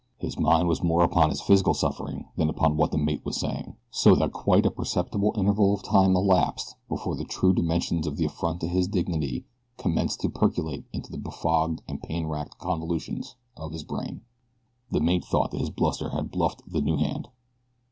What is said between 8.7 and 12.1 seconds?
dignity commenced to percolate into the befogged and